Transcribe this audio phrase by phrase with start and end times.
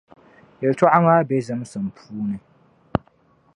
[0.61, 2.37] Yɛltɔɣa maa be zimsim puuni.